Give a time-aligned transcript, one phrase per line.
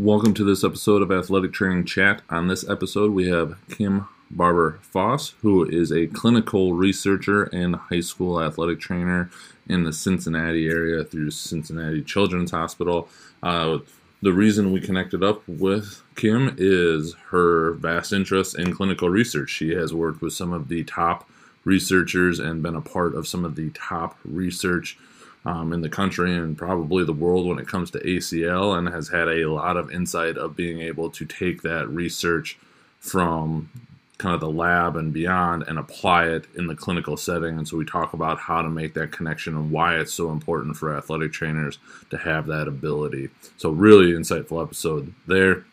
[0.00, 2.22] Welcome to this episode of Athletic Training Chat.
[2.30, 8.00] On this episode, we have Kim Barber Foss, who is a clinical researcher and high
[8.00, 9.30] school athletic trainer
[9.68, 13.10] in the Cincinnati area through Cincinnati Children's Hospital.
[13.42, 13.80] Uh,
[14.22, 19.50] the reason we connected up with Kim is her vast interest in clinical research.
[19.50, 21.28] She has worked with some of the top
[21.66, 24.96] researchers and been a part of some of the top research
[25.44, 29.08] um, in the country and probably the world when it comes to ACL, and has
[29.08, 32.58] had a lot of insight of being able to take that research
[32.98, 33.70] from
[34.20, 37.56] kind of the lab and beyond and apply it in the clinical setting.
[37.56, 40.76] And so we talk about how to make that connection and why it's so important
[40.76, 41.78] for athletic trainers
[42.10, 43.30] to have that ability.
[43.56, 45.64] So, really insightful episode there.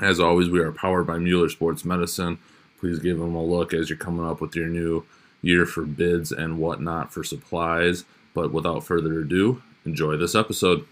[0.00, 2.38] As always, we are powered by Mueller Sports Medicine.
[2.80, 5.04] Please give them a look as you're coming up with your new
[5.42, 8.04] year for bids and whatnot for supplies.
[8.34, 10.86] But without further ado, enjoy this episode.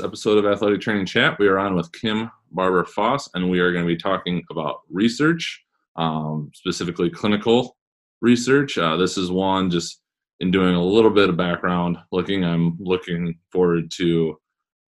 [0.00, 1.38] Episode of Athletic Training Chat.
[1.38, 4.80] We are on with Kim Barber Foss, and we are going to be talking about
[4.90, 5.64] research,
[5.96, 7.76] um, specifically clinical
[8.20, 8.78] research.
[8.78, 10.00] Uh, this is one just
[10.40, 12.44] in doing a little bit of background looking.
[12.44, 14.38] I'm looking forward to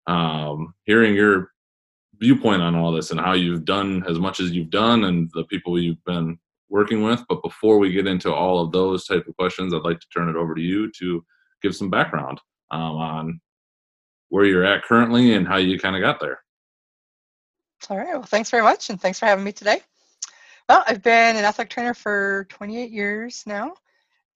[0.08, 1.52] um, hearing your
[2.20, 5.44] viewpoint on all this and how you've done as much as you've done and the
[5.46, 6.38] people you've been
[6.70, 7.24] working with.
[7.30, 10.30] But before we get into all of those type of questions, I'd like to turn
[10.30, 11.24] it over to you to
[11.62, 12.40] give some background
[12.72, 13.42] um, on
[14.36, 16.40] where you're at currently and how you kind of got there.
[17.90, 18.12] All right.
[18.12, 19.80] Well, thanks very much, and thanks for having me today.
[20.68, 23.76] Well, I've been an athletic trainer for 28 years now.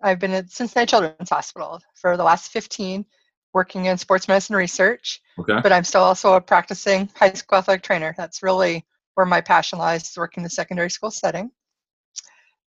[0.02, 3.06] I've been at Cincinnati Children's Hospital for the last 15,
[3.54, 5.20] working in sports medicine research.
[5.38, 5.60] Okay.
[5.62, 8.16] But I'm still also a practicing high school athletic trainer.
[8.16, 8.86] That's really
[9.16, 11.52] where my passion lies, working in the secondary school setting.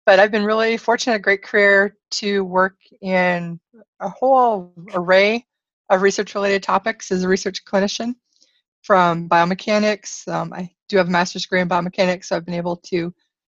[0.04, 3.58] But I've been really fortunate, a great career to work in
[4.00, 5.46] a whole array
[5.96, 8.14] of research related topics as a research clinician
[8.82, 10.26] from biomechanics.
[10.28, 13.14] Um, I do have a master's degree in biomechanics, so I've been able to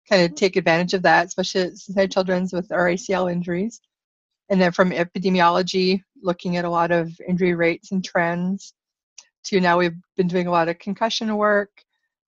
[0.09, 3.81] kind of take advantage of that, especially at Cincinnati Children's with our ACL injuries.
[4.49, 8.75] And then from epidemiology, looking at a lot of injury rates and trends,
[9.45, 11.71] to now we've been doing a lot of concussion work.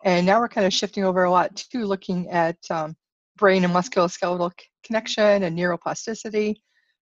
[0.05, 2.97] And now we're kind of shifting over a lot to looking at um,
[3.37, 4.53] brain and musculoskeletal
[4.85, 6.57] connection and neuroplasticity.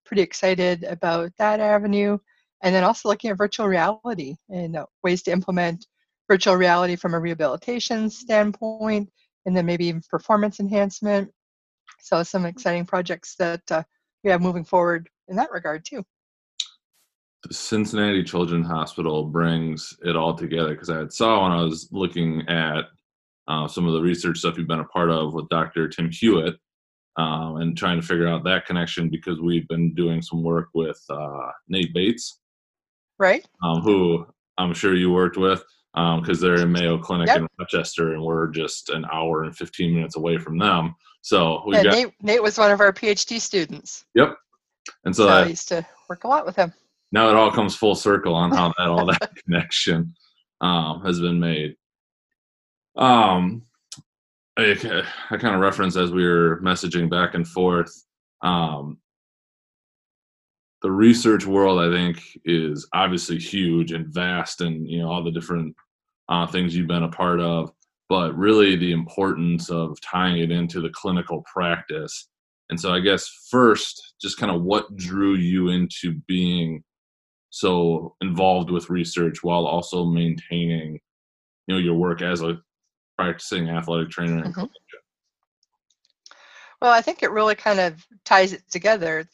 [0.06, 2.18] Pretty excited about that avenue
[2.62, 5.86] and then also looking at virtual reality and uh, ways to implement
[6.30, 9.10] virtual reality from a rehabilitation standpoint
[9.46, 11.30] and then maybe even performance enhancement.
[12.00, 13.84] So some exciting projects that uh,
[14.24, 16.04] we have moving forward in that regard too.
[17.50, 22.86] Cincinnati children's hospital brings it all together because i saw when i was looking at
[23.48, 26.54] uh, some of the research stuff you've been a part of with dr tim hewett
[27.18, 31.04] um, and trying to figure out that connection because we've been doing some work with
[31.10, 32.42] uh, nate bates
[33.22, 33.46] right?
[33.64, 34.26] Um, who
[34.58, 37.38] I'm sure you worked with because um, they're in Mayo Clinic yep.
[37.38, 40.96] in Rochester, and we're just an hour and 15 minutes away from them.
[41.22, 44.06] So we yeah, got, Nate, Nate was one of our PhD students.
[44.16, 44.36] Yep.
[45.06, 46.74] And so, so I used to work a lot with him.
[47.12, 50.14] Now it all comes full circle on how that all that connection
[50.62, 51.76] um, has been made.
[52.96, 53.64] Um,
[54.58, 57.94] I, I kind of referenced as we were messaging back and forth.
[58.42, 58.98] Um,
[60.82, 65.32] the research world i think is obviously huge and vast and you know all the
[65.32, 65.76] different
[66.32, 67.72] uh, things you've been a part of.
[68.10, 72.30] But really the importance of tying it into the clinical practice.
[72.70, 76.82] And so i guess first just kind of what drew you into being
[77.50, 80.94] so involved with research while also maintaining
[81.68, 82.62] you know your work as a
[83.18, 84.64] practicing athletic trainer mm-hmm.
[86.82, 89.28] well i think it really kind of ties it together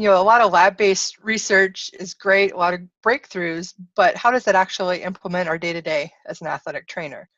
[0.00, 4.30] you know a lot of lab-based research is great a lot of breakthroughs but how
[4.30, 7.28] does that actually implement our day-to-day as an athletic trainer?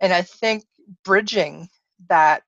[0.00, 0.64] And i think
[1.04, 1.68] bridging
[2.08, 2.44] that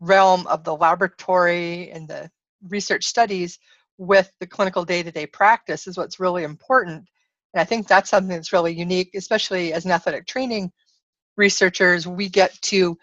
[0.00, 2.30] realm of the laboratory and the
[2.68, 3.58] research studies
[3.96, 7.08] with the clinical day-to-day practice is what's really important.
[7.54, 10.70] And i think that's something that's really unique especially as an athletic training
[11.38, 12.98] researchers we get to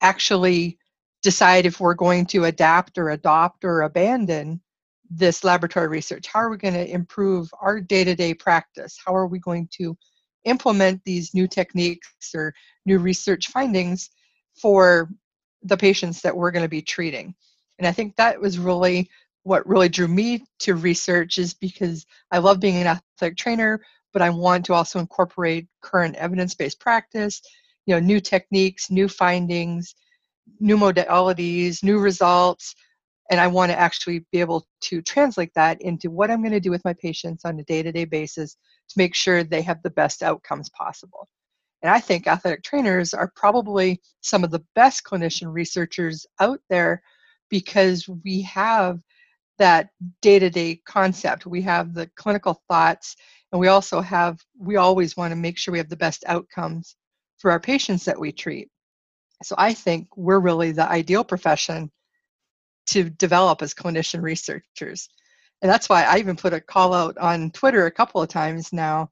[0.00, 0.78] actually
[1.24, 4.60] decide if we're going to adapt or adopt or abandon
[5.10, 6.26] this laboratory research?
[6.26, 8.98] How are we going to improve our day to day practice?
[9.04, 9.96] How are we going to
[10.44, 12.54] implement these new techniques or
[12.86, 14.10] new research findings
[14.54, 15.08] for
[15.62, 17.34] the patients that we're going to be treating.
[17.78, 19.08] And I think that was really
[19.42, 23.80] what really drew me to research is because I love being an athletic trainer,
[24.12, 27.40] but I want to also incorporate current evidence-based practice,
[27.86, 29.94] you know, new techniques, new findings,
[30.60, 32.74] new modalities, new results,
[33.30, 36.60] and I want to actually be able to translate that into what I'm going to
[36.60, 38.56] do with my patients on a day-to-day basis
[38.88, 41.28] to make sure they have the best outcomes possible.
[41.82, 47.02] And I think athletic trainers are probably some of the best clinician researchers out there
[47.50, 48.98] because we have
[49.58, 49.90] that
[50.22, 51.46] day to day concept.
[51.46, 53.16] We have the clinical thoughts,
[53.52, 56.96] and we also have, we always want to make sure we have the best outcomes
[57.38, 58.68] for our patients that we treat.
[59.42, 61.90] So I think we're really the ideal profession
[62.88, 65.08] to develop as clinician researchers.
[65.62, 68.72] And that's why I even put a call out on Twitter a couple of times
[68.72, 69.10] now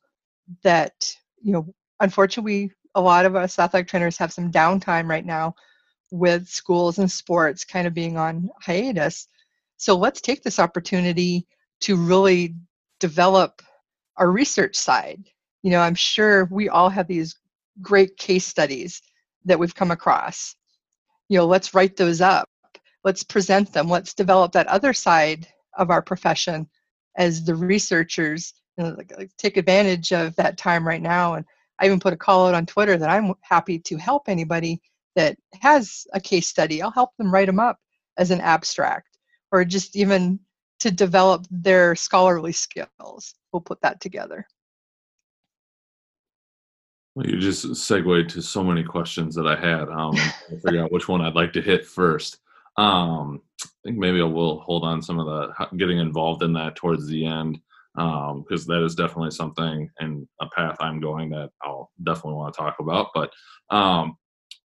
[0.63, 1.13] that,
[1.43, 5.55] you know, unfortunately, a lot of us athletic trainers have some downtime right now
[6.11, 9.29] with schools and sports kind of being on hiatus.
[9.77, 11.47] So let's take this opportunity
[11.81, 12.55] to really
[13.01, 13.61] develop
[14.17, 15.23] our research side.
[15.63, 17.37] You know, I'm sure we all have these
[17.83, 19.03] great case studies
[19.45, 20.55] that we've come across.
[21.29, 22.49] You know, let's write those up.
[23.07, 23.89] Let's present them.
[23.89, 25.47] Let's develop that other side
[25.79, 26.69] of our profession
[27.17, 28.53] as the researchers.
[28.77, 31.35] You know, like, take advantage of that time right now.
[31.35, 31.47] And
[31.79, 34.81] I even put a call out on Twitter that I'm happy to help anybody
[35.15, 36.83] that has a case study.
[36.83, 37.79] I'll help them write them up
[38.19, 39.19] as an abstract
[39.53, 40.41] or just even
[40.81, 43.35] to develop their scholarly skills.
[43.53, 44.49] We'll put that together.
[47.15, 49.89] Well, you just segued to so many questions that I had.
[49.91, 52.41] Um, I figure out which one I'd like to hit first.
[52.79, 56.77] Um, I think maybe I will hold on some of the getting involved in that
[56.77, 57.59] towards the end
[57.95, 62.53] because um, that is definitely something and a path I'm going that I'll definitely want
[62.55, 63.09] to talk about.
[63.15, 63.31] But
[63.71, 64.19] um,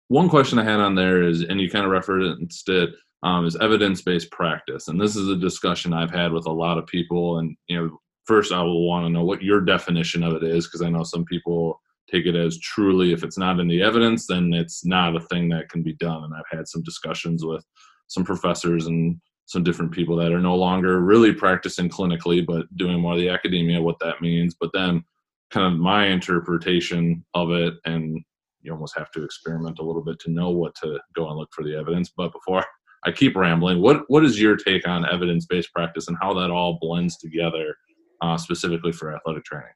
[0.08, 2.90] one question I had on there is, and you kind of referenced it,
[3.22, 6.86] um, is evidence-based practice, and this is a discussion I've had with a lot of
[6.86, 7.38] people.
[7.38, 10.66] And you know, first I will want to know what your definition of it is,
[10.66, 11.80] because I know some people
[12.10, 15.48] take it as truly if it's not in the evidence, then it's not a thing
[15.48, 16.24] that can be done.
[16.24, 17.64] And I've had some discussions with
[18.06, 23.00] some professors and some different people that are no longer really practicing clinically, but doing
[23.00, 24.54] more of the academia, what that means.
[24.58, 25.04] But then,
[25.50, 28.22] kind of my interpretation of it, and
[28.62, 31.50] you almost have to experiment a little bit to know what to go and look
[31.52, 32.10] for the evidence.
[32.16, 32.64] But before
[33.04, 36.50] I keep rambling, what what is your take on evidence based practice and how that
[36.50, 37.76] all blends together,
[38.22, 39.68] uh, specifically for athletic training?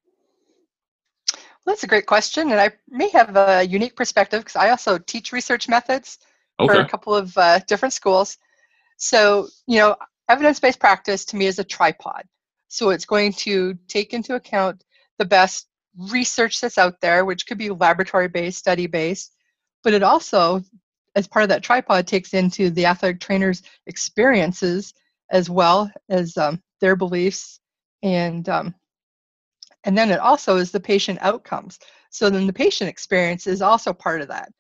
[1.35, 4.97] Well, that's a great question, and I may have a unique perspective because I also
[4.97, 6.19] teach research methods
[6.61, 6.75] okay.
[6.75, 8.37] for a couple of uh, different schools.
[8.97, 9.97] So, you know,
[10.29, 12.25] evidence based practice to me is a tripod.
[12.69, 14.85] So, it's going to take into account
[15.19, 15.69] the best
[16.11, 19.35] research that's out there, which could be laboratory based, study based,
[19.83, 20.63] but it also,
[21.17, 24.95] as part of that tripod, takes into the athletic trainers' experiences
[25.31, 27.61] as well as um, their beliefs
[28.03, 28.75] and um,
[29.85, 31.79] and then it also is the patient outcomes
[32.11, 34.51] so then the patient experience is also part of that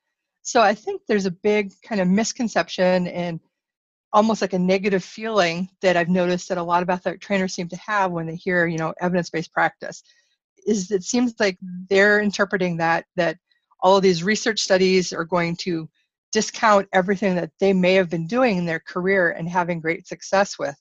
[0.48, 3.40] so i think there's a big kind of misconception and
[4.12, 7.68] almost like a negative feeling that I've noticed that a lot of athletic trainers seem
[7.68, 10.02] to have when they hear, you know, evidence-based practice
[10.66, 11.58] is it seems like
[11.88, 13.38] they're interpreting that that
[13.80, 15.88] all of these research studies are going to
[16.32, 20.58] discount everything that they may have been doing in their career and having great success
[20.58, 20.76] with.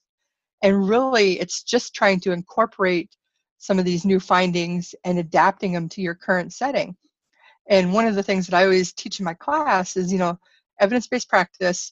[0.63, 3.15] And really it's just trying to incorporate
[3.59, 6.95] some of these new findings and adapting them to your current setting.
[7.69, 10.39] And one of the things that I always teach in my class is, you know,
[10.79, 11.91] evidence-based practice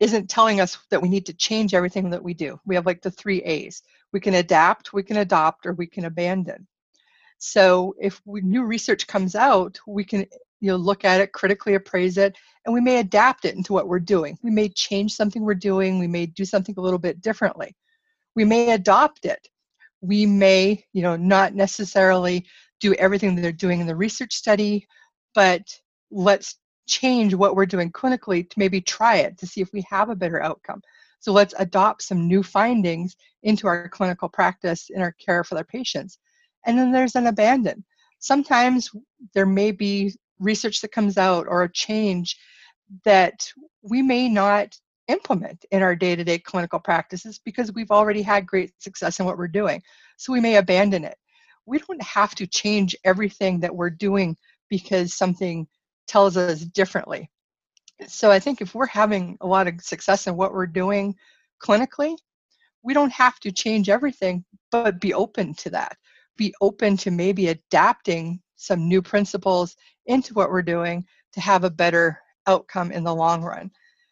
[0.00, 2.58] isn't telling us that we need to change everything that we do.
[2.66, 3.82] We have like the three A's.
[4.12, 6.66] We can adapt, we can adopt, or we can abandon.
[7.38, 10.26] So if we, new research comes out, we can
[10.60, 13.88] you know look at it, critically appraise it, and we may adapt it into what
[13.88, 14.38] we're doing.
[14.42, 15.98] We may change something we're doing.
[15.98, 17.76] We may do something a little bit differently.
[18.34, 19.48] We may adopt it.
[20.00, 22.46] We may you know not necessarily
[22.80, 24.86] do everything they're doing in the research study,
[25.34, 25.62] but
[26.10, 26.56] let's
[26.86, 30.16] change what we're doing clinically to maybe try it to see if we have a
[30.16, 30.80] better outcome.
[31.20, 35.64] So let's adopt some new findings into our clinical practice in our care for their
[35.64, 36.18] patients.
[36.66, 37.84] And then there's an abandon.
[38.18, 38.90] Sometimes
[39.34, 42.36] there may be research that comes out or a change
[43.04, 43.48] that
[43.82, 44.76] we may not
[45.08, 49.26] implement in our day to day clinical practices because we've already had great success in
[49.26, 49.82] what we're doing.
[50.16, 51.16] So we may abandon it.
[51.66, 54.36] We don't have to change everything that we're doing
[54.68, 55.66] because something
[56.06, 57.30] tells us differently.
[58.06, 61.14] So I think if we're having a lot of success in what we're doing
[61.62, 62.16] clinically,
[62.82, 65.96] we don't have to change everything, but be open to that.
[66.36, 71.70] Be open to maybe adapting some new principles into what we're doing to have a
[71.70, 73.70] better outcome in the long run.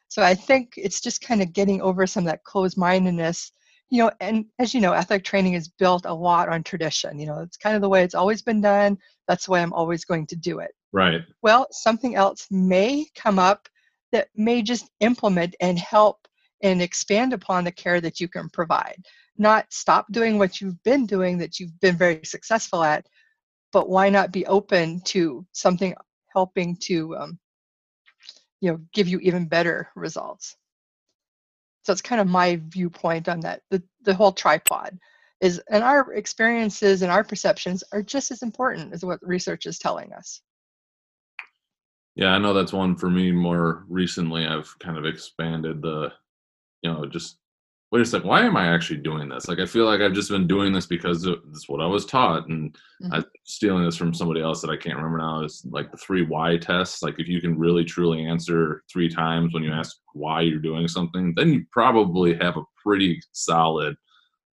[0.08, 3.52] So I think it's just kind of getting over some of that closed mindedness.
[3.90, 7.18] You know, and as you know, athletic training is built a lot on tradition.
[7.18, 8.98] You know, it's kind of the way it's always been done.
[9.28, 10.72] That's the way I'm always going to do it.
[10.92, 11.22] Right.
[11.42, 13.68] Well, something else may come up
[14.12, 16.26] that may just implement and help
[16.62, 19.04] and expand upon the care that you can provide.
[19.36, 23.06] Not stop doing what you've been doing that you've been very successful at,
[23.72, 25.94] but why not be open to something
[26.32, 27.38] helping to um,
[28.60, 30.56] you know give you even better results
[31.84, 33.62] so it's kind of my viewpoint on that.
[33.70, 34.98] The, the whole tripod
[35.40, 39.78] is and our experiences and our perceptions are just as important as what research is
[39.78, 40.40] telling us.
[42.16, 44.46] Yeah i know that's one for me more recently.
[44.46, 46.12] I've kind of expanded the
[46.82, 47.38] you know just
[47.94, 49.46] wait a second, why am I actually doing this?
[49.46, 52.48] Like, I feel like I've just been doing this because it's what I was taught.
[52.48, 53.14] And mm-hmm.
[53.14, 56.26] I'm stealing this from somebody else that I can't remember now is like the three
[56.26, 57.04] why tests.
[57.04, 60.88] Like, if you can really truly answer three times when you ask why you're doing
[60.88, 63.94] something, then you probably have a pretty solid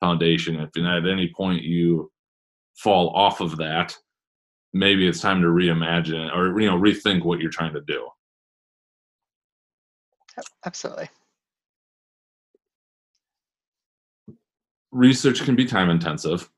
[0.00, 0.56] foundation.
[0.56, 2.10] If at any point you
[2.78, 3.94] fall off of that,
[4.72, 8.08] maybe it's time to reimagine or, you know, rethink what you're trying to do.
[10.64, 11.10] Absolutely.
[14.96, 16.50] Research can be time intensive.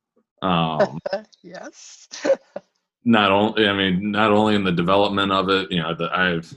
[0.43, 0.99] Um,
[1.43, 2.09] yes.
[3.05, 6.57] not only, I mean, not only in the development of it, you know, the, I've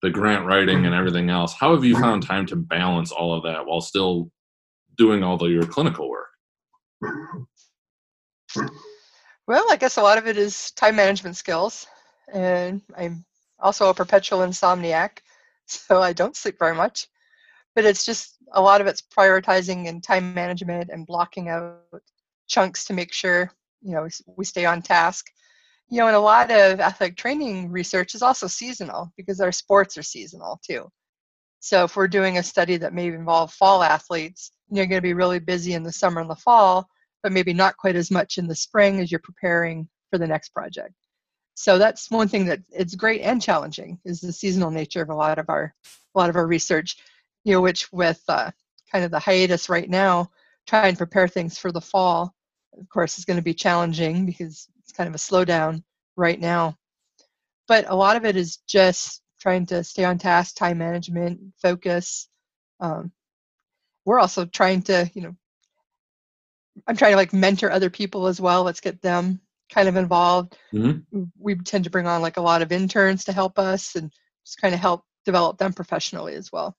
[0.00, 1.52] the grant writing and everything else.
[1.52, 4.30] How have you found time to balance all of that while still
[4.96, 6.28] doing all the your clinical work?
[9.46, 11.86] Well, I guess a lot of it is time management skills,
[12.32, 13.24] and I'm
[13.58, 15.18] also a perpetual insomniac,
[15.66, 17.08] so I don't sleep very much
[17.74, 21.80] but it's just a lot of it's prioritizing and time management and blocking out
[22.48, 23.50] chunks to make sure
[23.82, 25.26] you know we stay on task.
[25.88, 29.96] You know and a lot of athletic training research is also seasonal because our sports
[29.96, 30.88] are seasonal too.
[31.60, 35.14] So if we're doing a study that may involve fall athletes you're going to be
[35.14, 36.88] really busy in the summer and the fall
[37.22, 40.50] but maybe not quite as much in the spring as you're preparing for the next
[40.50, 40.94] project.
[41.54, 45.14] So that's one thing that it's great and challenging is the seasonal nature of a
[45.14, 46.96] lot of our a lot of our research
[47.44, 48.50] you know, which with uh,
[48.90, 50.30] kind of the hiatus right now,
[50.66, 52.34] try and prepare things for the fall,
[52.78, 55.82] of course, is going to be challenging because it's kind of a slowdown
[56.16, 56.76] right now.
[57.66, 62.28] But a lot of it is just trying to stay on task, time management, focus.
[62.80, 63.12] Um,
[64.04, 65.36] we're also trying to, you know,
[66.86, 68.62] I'm trying to like mentor other people as well.
[68.62, 69.40] Let's get them
[69.70, 70.56] kind of involved.
[70.72, 71.24] Mm-hmm.
[71.38, 74.12] We tend to bring on like a lot of interns to help us and
[74.46, 76.76] just kind of help develop them professionally as well.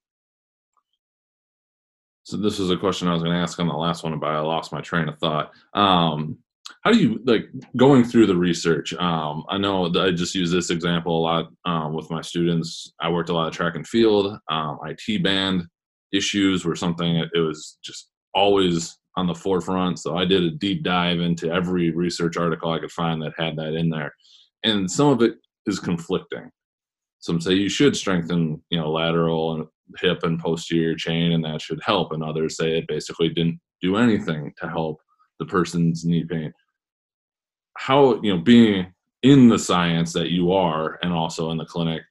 [2.30, 4.30] So this is a question I was going to ask on the last one, but
[4.30, 5.52] I lost my train of thought.
[5.74, 6.38] Um,
[6.84, 8.94] how do you like going through the research?
[8.94, 12.94] Um, I know I just use this example a lot um, with my students.
[13.02, 14.38] I worked a lot of track and field.
[14.48, 15.64] Um, IT band
[16.14, 19.98] issues were something that it was just always on the forefront.
[19.98, 23.56] So I did a deep dive into every research article I could find that had
[23.56, 24.14] that in there,
[24.64, 25.34] and some of it
[25.66, 26.52] is conflicting.
[27.22, 29.66] Some say you should strengthen, you know, lateral and
[29.98, 32.12] hip and posterior chain and that should help.
[32.12, 35.00] And others say it basically didn't do anything to help
[35.40, 36.54] the person's knee pain.
[37.78, 38.94] How you know being
[39.24, 42.04] in the science that you are and also in the clinic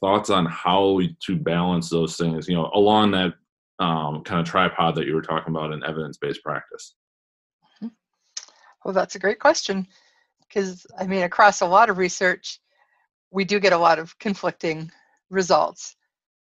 [0.00, 3.34] thoughts on how to balance those things you know along that
[3.80, 6.94] um, kind of tripod that you were talking about in evidence-based practice?
[7.82, 7.88] Mm-hmm.
[8.84, 9.86] well that's a great question
[10.46, 12.60] because i mean across a lot of research
[13.30, 14.90] we do get a lot of conflicting
[15.30, 15.96] results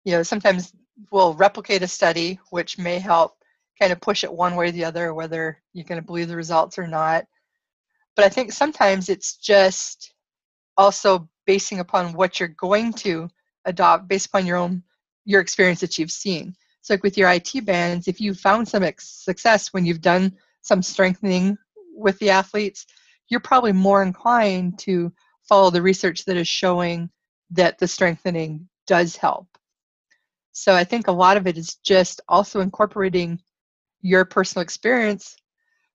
[0.06, 0.72] you know, sometimes
[1.10, 3.36] we'll replicate a study, which may help
[3.78, 6.36] kind of push it one way or the other, whether you're going to believe the
[6.36, 7.26] results or not.
[8.14, 10.14] But I think sometimes it's just
[10.76, 13.28] also basing upon what you're going to
[13.64, 14.80] adopt based upon your own
[15.24, 16.54] your experience that you've seen.
[16.82, 20.32] So like with your IT bands, if you found some success when you've done
[20.62, 21.58] some strengthening
[21.96, 22.86] with the athletes,
[23.28, 25.12] you're probably more inclined to
[25.48, 27.10] follow the research that is showing
[27.50, 29.48] that the strengthening does help.
[30.58, 33.38] So I think a lot of it is just also incorporating
[34.00, 35.36] your personal experience,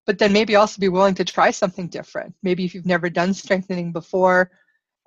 [0.05, 2.35] but then maybe also be willing to try something different.
[2.43, 4.51] Maybe if you've never done strengthening before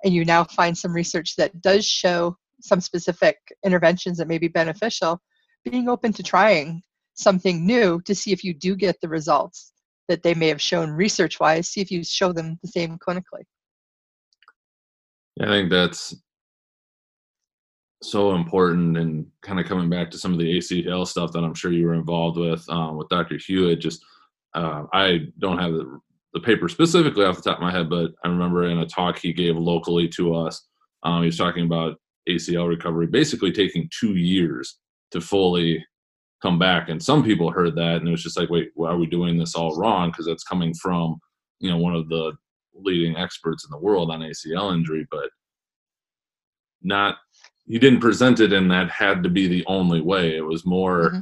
[0.03, 4.49] and you now find some research that does show some specific interventions that may be
[4.49, 5.21] beneficial,
[5.63, 6.81] being open to trying
[7.13, 9.71] something new to see if you do get the results
[10.09, 13.45] that they may have shown research wise, see if you show them the same clinically.
[15.37, 16.13] Yeah, I think that's
[18.09, 21.53] so important and kind of coming back to some of the ACL stuff that I'm
[21.53, 23.37] sure you were involved with um, with Dr.
[23.37, 23.79] Hewett.
[23.79, 24.03] Just
[24.53, 25.99] uh, I don't have the,
[26.33, 29.17] the, paper specifically off the top of my head, but I remember in a talk
[29.17, 30.65] he gave locally to us,
[31.03, 34.77] um, he was talking about ACL recovery, basically taking two years
[35.11, 35.85] to fully
[36.41, 36.89] come back.
[36.89, 39.37] And some people heard that and it was just like, wait, why are we doing
[39.37, 40.09] this all wrong?
[40.09, 41.19] Because that's coming from,
[41.59, 42.33] you know, one of the
[42.73, 45.29] leading experts in the world on ACL injury, but
[46.81, 47.17] not
[47.67, 50.35] he didn't present it and that had to be the only way.
[50.35, 51.19] It was more mm-hmm.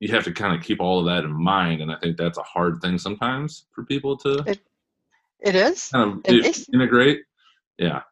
[0.00, 2.38] you have to kind of keep all of that in mind, and I think that's
[2.38, 4.44] a hard thing sometimes for people to.
[4.46, 4.60] It,
[5.40, 7.22] it is kind of it, integrate.
[7.78, 8.02] Yeah,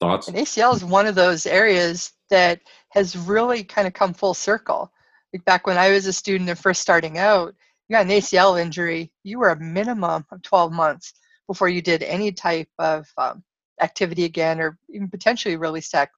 [0.00, 0.28] thoughts.
[0.28, 4.90] And ACL is one of those areas that has really kind of come full circle.
[5.32, 7.54] Like back when I was a student and first starting out,
[7.88, 11.14] you got an ACL injury, you were a minimum of 12 months
[11.46, 13.42] before you did any type of um,
[13.80, 16.10] activity again or even potentially release tech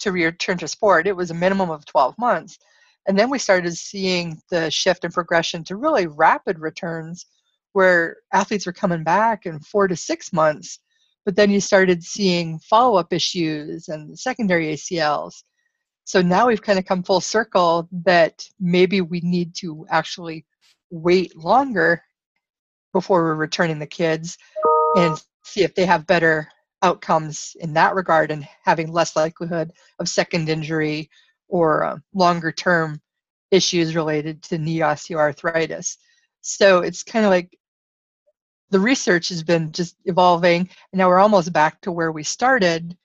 [0.00, 2.58] to return to sport, it was a minimum of 12 months.
[3.06, 7.26] And then we started seeing the shift and progression to really rapid returns
[7.72, 10.80] where athletes were coming back in four to six months.
[11.24, 15.42] But then you started seeing follow up issues and secondary ACLs.
[16.04, 20.46] So now we've kind of come full circle that maybe we need to actually
[20.90, 22.02] wait longer
[22.92, 24.38] before we're returning the kids
[24.96, 26.48] and see if they have better
[26.82, 31.10] outcomes in that regard and having less likelihood of second injury
[31.48, 33.00] or uh, longer term
[33.50, 35.96] issues related to knee osteoarthritis.
[36.40, 37.56] So it's kind of like
[38.70, 42.96] the research has been just evolving, and now we're almost back to where we started,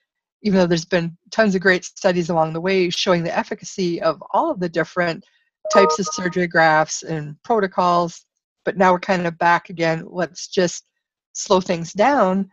[0.42, 4.22] even though there's been tons of great studies along the way showing the efficacy of
[4.32, 5.24] all of the different
[5.72, 8.26] types of surgery grafts and protocols.
[8.66, 10.04] But now we're kind of back again.
[10.08, 10.86] Let's just
[11.34, 12.50] slow things down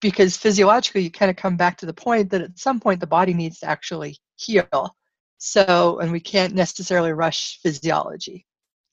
[0.00, 3.06] because physiologically you kind of come back to the point that at some point the
[3.06, 4.96] body needs to actually heal
[5.38, 8.46] so and we can't necessarily rush physiology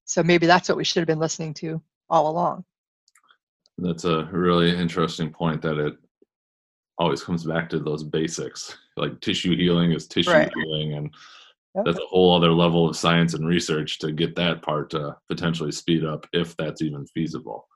[0.05, 2.63] so maybe that's what we should have been listening to all along
[3.79, 5.95] that's a really interesting point that it
[6.97, 10.51] always comes back to those basics like tissue healing is tissue right.
[10.55, 11.09] healing and
[11.75, 11.85] yep.
[11.85, 15.71] that's a whole other level of science and research to get that part to potentially
[15.71, 17.67] speed up if that's even feasible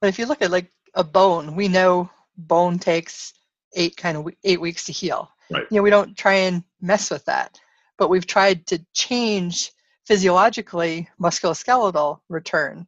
[0.00, 3.32] but if you look at like a bone we know bone takes
[3.74, 5.30] eight kind of eight weeks to heal.
[5.50, 5.66] Right.
[5.70, 7.58] You know, we don't try and mess with that,
[7.98, 9.72] but we've tried to change
[10.06, 12.86] physiologically musculoskeletal return.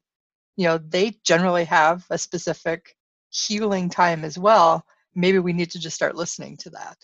[0.57, 2.97] You know, they generally have a specific
[3.31, 4.85] healing time as well.
[5.15, 6.97] Maybe we need to just start listening to that.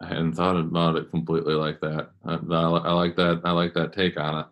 [0.00, 2.10] I hadn't thought about it completely like that.
[2.24, 3.40] I, I, I like that.
[3.44, 4.46] I like that take on it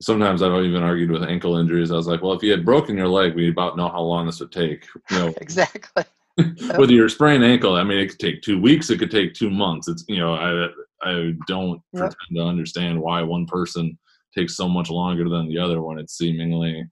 [0.00, 1.90] sometimes I've even argued with ankle injuries.
[1.90, 4.26] I was like, well, if you had broken your leg, we about know how long
[4.26, 4.86] this would take.
[5.10, 6.04] You know, exactly.
[6.78, 8.90] with your sprained ankle, I mean, it could take two weeks.
[8.90, 9.88] It could take two months.
[9.88, 10.68] It's you know, I
[11.02, 12.00] I don't yep.
[12.00, 13.98] pretend to understand why one person
[14.36, 16.84] takes so much longer than the other when it seemingly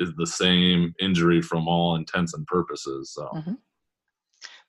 [0.00, 3.12] is the same injury from all intents and purposes.
[3.14, 3.28] So.
[3.34, 3.54] Mm-hmm.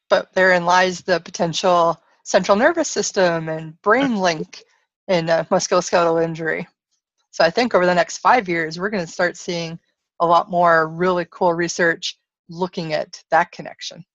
[0.09, 4.63] But therein lies the potential central nervous system and brain link
[5.07, 6.67] in a musculoskeletal injury.
[7.31, 9.79] So I think over the next five years, we're going to start seeing
[10.19, 12.17] a lot more really cool research
[12.49, 14.05] looking at that connection.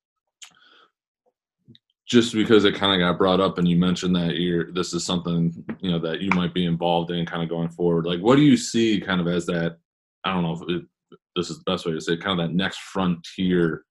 [2.06, 5.04] Just because it kind of got brought up, and you mentioned that you're this is
[5.04, 8.06] something you know that you might be involved in, kind of going forward.
[8.06, 9.78] Like, what do you see, kind of as that?
[10.24, 10.86] I don't know if it,
[11.34, 13.84] this is the best way to say, it, kind of that next frontier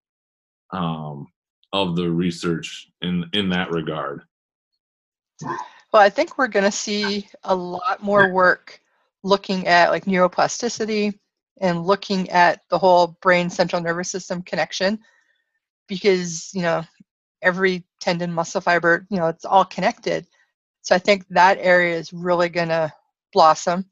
[0.71, 1.27] um,
[1.73, 4.21] of the research in in that regard.
[5.41, 8.79] Well, I think we're going to see a lot more work
[9.25, 11.11] looking at like neuroplasticity
[11.59, 14.99] and looking at the whole brain central nervous system connection
[15.87, 16.83] because you know
[17.41, 20.27] every tendon muscle fiber you know it's all connected.
[20.83, 22.93] So i think that area is really going to
[23.33, 23.85] blossom.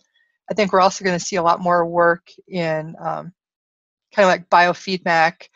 [0.52, 3.34] I think we're also going to see a lot more work in um,
[4.14, 5.48] kind of like biofeedback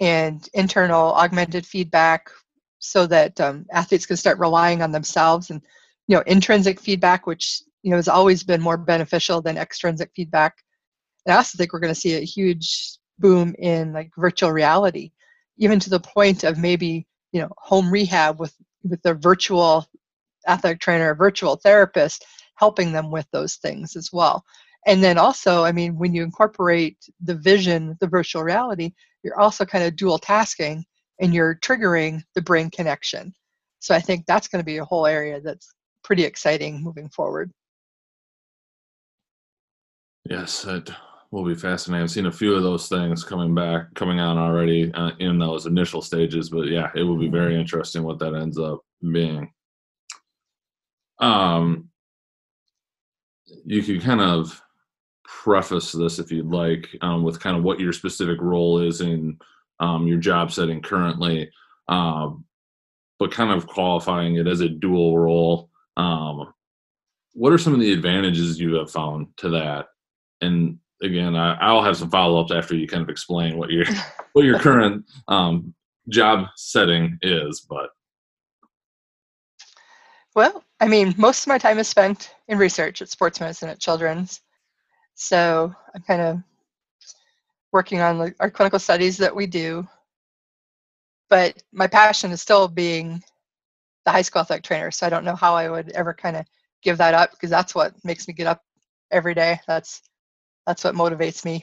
[0.00, 2.30] and internal augmented feedback
[2.80, 5.62] so that um, athletes can start relying on themselves and
[6.06, 10.56] you know intrinsic feedback which you know has always been more beneficial than extrinsic feedback.
[11.26, 15.12] And I also think we're going to see a huge boom in like virtual reality,
[15.58, 19.86] even to the point of maybe you know home rehab with with a virtual
[20.48, 22.24] athletic trainer, virtual therapist,
[22.56, 24.44] helping them with those things as well.
[24.86, 28.92] And then also, I mean, when you incorporate the vision, the virtual reality,
[29.22, 30.84] you're also kind of dual tasking
[31.20, 33.32] and you're triggering the brain connection.
[33.78, 37.52] So I think that's going to be a whole area that's pretty exciting moving forward.
[40.28, 40.90] Yes, it
[41.30, 42.04] will be fascinating.
[42.04, 45.66] I've seen a few of those things coming back, coming on already uh, in those
[45.66, 48.80] initial stages, but yeah, it will be very interesting what that ends up
[49.12, 49.52] being.
[51.18, 51.88] Um,
[53.64, 54.60] you could kind of
[55.24, 59.38] preface this if you'd like um, with kind of what your specific role is in
[59.80, 61.50] um, your job setting currently,
[61.88, 62.44] um,
[63.18, 65.70] but kind of qualifying it as a dual role.
[65.96, 66.52] Um,
[67.34, 69.86] what are some of the advantages you have found to that?
[70.42, 73.86] And again, I, will have some follow ups after you kind of explain what your
[74.32, 75.74] what your current um,
[76.08, 77.66] job setting is.
[77.68, 77.90] But
[80.34, 83.80] well, I mean, most of my time is spent in research at sports medicine at
[83.80, 84.40] Children's.
[85.14, 86.38] So I'm kind of
[87.70, 89.86] working on the, our clinical studies that we do.
[91.28, 93.22] But my passion is still being
[94.04, 94.90] the high school athletic trainer.
[94.90, 96.46] So I don't know how I would ever kind of
[96.82, 98.62] give that up because that's what makes me get up
[99.10, 99.60] every day.
[99.66, 100.02] That's
[100.66, 101.62] that's what motivates me.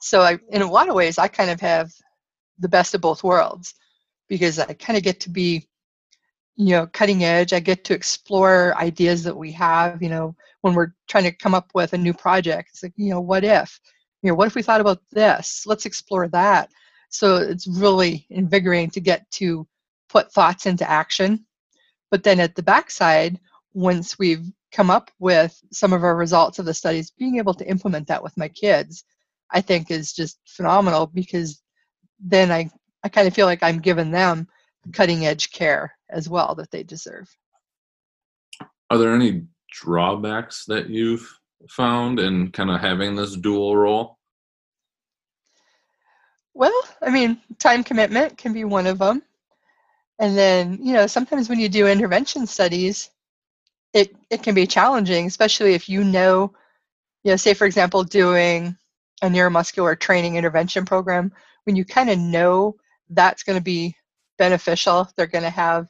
[0.00, 1.90] So I, in a lot of ways, I kind of have
[2.58, 3.74] the best of both worlds
[4.28, 5.66] because I kind of get to be,
[6.56, 7.52] you know, cutting edge.
[7.52, 10.02] I get to explore ideas that we have.
[10.02, 13.10] You know, when we're trying to come up with a new project, it's like, you
[13.10, 13.78] know, what if?
[14.22, 15.64] You know, what if we thought about this?
[15.66, 16.70] Let's explore that.
[17.10, 19.66] So it's really invigorating to get to
[20.08, 21.44] put thoughts into action.
[22.10, 23.38] But then at the backside,
[23.72, 27.68] once we've come up with some of our results of the studies, being able to
[27.68, 29.04] implement that with my kids,
[29.50, 31.62] I think is just phenomenal because
[32.20, 32.70] then I,
[33.02, 34.46] I kind of feel like I'm giving them
[34.92, 37.28] cutting edge care as well that they deserve.
[38.90, 41.28] Are there any drawbacks that you've
[41.68, 44.18] found in kind of having this dual role?
[46.54, 49.22] Well, I mean, time commitment can be one of them.
[50.18, 53.10] And then, you know, sometimes when you do intervention studies,
[53.92, 56.52] it, it can be challenging, especially if you know,
[57.24, 58.76] you know, say for example, doing
[59.22, 61.32] a neuromuscular training intervention program,
[61.64, 62.76] when you kind of know
[63.10, 63.94] that's going to be
[64.38, 65.88] beneficial, they're going to have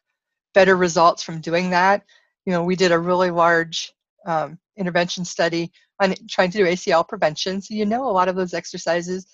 [0.55, 2.03] better results from doing that.
[2.47, 3.93] You know, we did a really large
[4.27, 7.61] um, intervention study on trying to do ACL prevention.
[7.61, 9.27] So you know a lot of those exercises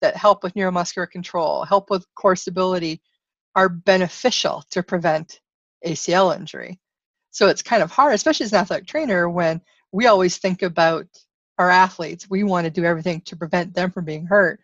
[0.00, 3.00] that help with neuromuscular control, help with core stability,
[3.54, 5.40] are beneficial to prevent
[5.86, 6.80] ACL injury.
[7.34, 11.06] So it's kind of hard, especially as an athletic trainer, when we always think about
[11.58, 12.30] our athletes.
[12.30, 14.60] We want to do everything to prevent them from being hurt.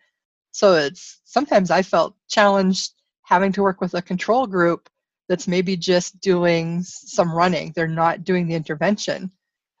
[0.51, 4.89] So it's sometimes I felt challenged having to work with a control group
[5.27, 7.73] that's maybe just doing some running.
[7.75, 9.31] They're not doing the intervention.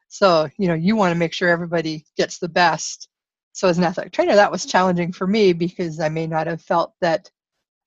[0.09, 3.07] So, you know, you want to make sure everybody gets the best.
[3.53, 6.61] So as an athletic trainer, that was challenging for me because I may not have
[6.61, 7.31] felt that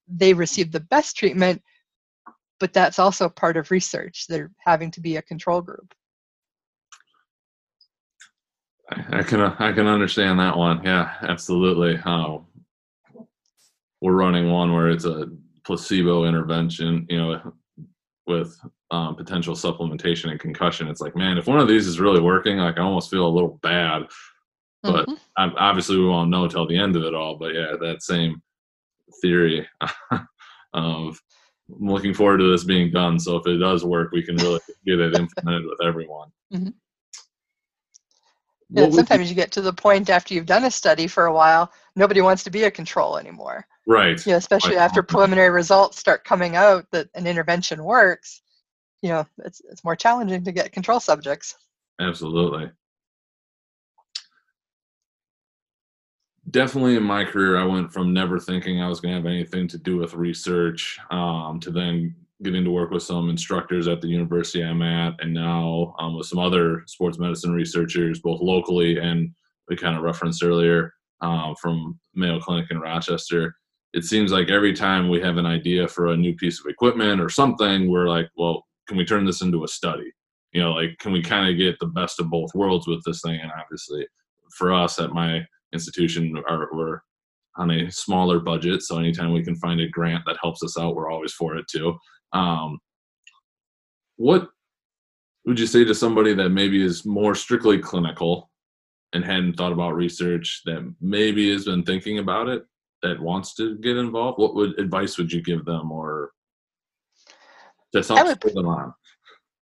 [0.08, 1.62] they received the best treatment
[2.60, 4.26] but that's also part of research.
[4.26, 5.94] They're having to be a control group.
[8.90, 10.82] I can I can understand that one.
[10.84, 11.98] Yeah, absolutely.
[12.04, 12.46] Um,
[14.00, 15.30] we're running one where it's a
[15.64, 17.06] placebo intervention.
[17.08, 17.52] You know,
[18.26, 18.58] with
[18.90, 20.88] um, potential supplementation and concussion.
[20.88, 23.28] It's like, man, if one of these is really working, like I almost feel a
[23.28, 24.02] little bad.
[24.82, 25.56] But mm-hmm.
[25.56, 27.36] obviously, we won't know till the end of it all.
[27.36, 28.42] But yeah, that same
[29.22, 29.66] theory
[30.74, 31.18] of
[31.70, 33.18] I'm looking forward to this being done.
[33.18, 36.30] So if it does work, we can really get it implemented with everyone.
[36.52, 36.68] Mm-hmm.
[38.70, 41.32] Yeah, sometimes you, you get to the point after you've done a study for a
[41.32, 43.66] while, nobody wants to be a control anymore.
[43.86, 44.24] Right.
[44.26, 48.42] You know, especially after preliminary results start coming out that an intervention works,
[49.02, 51.56] you know, it's, it's more challenging to get control subjects.
[52.00, 52.70] Absolutely.
[56.54, 59.66] Definitely in my career, I went from never thinking I was going to have anything
[59.68, 62.14] to do with research um, to then
[62.44, 66.28] getting to work with some instructors at the university I'm at, and now um, with
[66.28, 69.30] some other sports medicine researchers, both locally and
[69.68, 73.56] we kind of referenced earlier um, from Mayo Clinic in Rochester.
[73.92, 77.20] It seems like every time we have an idea for a new piece of equipment
[77.20, 80.12] or something, we're like, well, can we turn this into a study?
[80.52, 83.22] You know, like, can we kind of get the best of both worlds with this
[83.22, 83.40] thing?
[83.40, 84.06] And obviously,
[84.56, 87.00] for us at my institution are we're
[87.56, 90.94] on a smaller budget, so anytime we can find a grant that helps us out,
[90.94, 91.96] we're always for it too.
[92.32, 92.78] Um,
[94.16, 94.48] what
[95.44, 98.50] would you say to somebody that maybe is more strictly clinical
[99.12, 102.64] and hadn't thought about research that maybe has been thinking about it
[103.02, 104.38] that wants to get involved?
[104.38, 106.32] What would advice would you give them or
[107.92, 108.94] to help would, them on?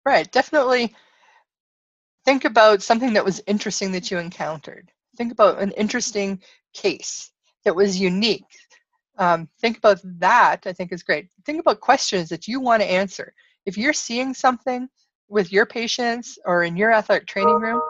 [0.04, 0.94] Right, definitely
[2.24, 6.40] think about something that was interesting that you encountered think about an interesting
[6.72, 7.33] case
[7.64, 8.44] that was unique.
[9.18, 11.28] Um, think about that, I think is great.
[11.44, 13.35] Think about questions that you want to answer.
[13.66, 14.88] If you're seeing something
[15.28, 17.83] with your patients or in your athletic training room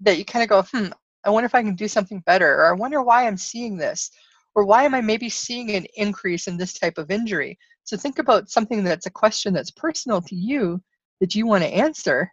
[0.00, 0.92] that you kind of go, hmm,
[1.24, 4.10] I wonder if I can do something better, or I wonder why I'm seeing this,
[4.54, 7.56] or why am I maybe seeing an increase in this type of injury?
[7.84, 10.82] So think about something that's a question that's personal to you
[11.20, 12.30] that you want to answer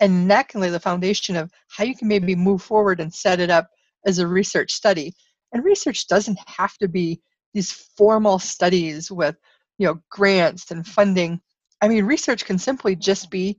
[0.00, 3.40] and that can lay the foundation of how you can maybe move forward and set
[3.40, 3.68] it up
[4.06, 5.14] as a research study.
[5.52, 7.20] And research doesn't have to be
[7.54, 9.36] these formal studies with
[9.78, 11.40] you know grants and funding.
[11.80, 13.58] I mean research can simply just be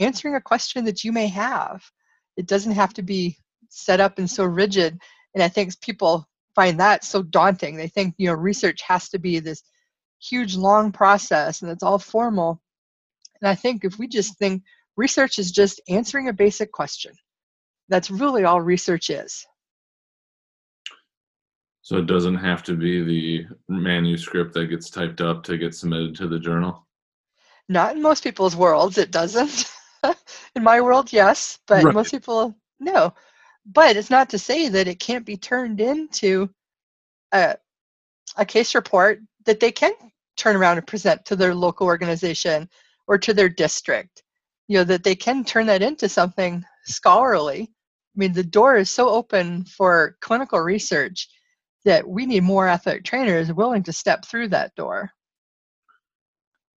[0.00, 1.82] answering a question that you may have.
[2.36, 3.36] It doesn't have to be
[3.68, 4.98] set up and so rigid.
[5.34, 7.76] And i think people find that so daunting.
[7.76, 9.62] They think you know research has to be this
[10.20, 12.60] huge long process and it's all formal.
[13.40, 14.62] And i think if we just think
[14.96, 17.12] research is just answering a basic question
[17.88, 19.46] that's really all research is
[21.82, 26.14] so it doesn't have to be the manuscript that gets typed up to get submitted
[26.16, 26.86] to the journal?
[27.68, 29.70] Not in most people's worlds, it doesn't.
[30.54, 31.94] in my world, yes, but right.
[31.94, 33.12] most people, no.
[33.66, 36.48] But it's not to say that it can't be turned into
[37.32, 37.56] a,
[38.36, 39.92] a case report that they can
[40.36, 42.68] turn around and present to their local organization
[43.08, 44.21] or to their district.
[44.72, 47.64] You know, that they can turn that into something scholarly.
[47.70, 51.28] I mean, the door is so open for clinical research
[51.84, 55.10] that we need more athletic trainers willing to step through that door.